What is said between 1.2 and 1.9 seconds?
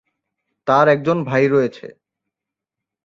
ভাই রয়েছে।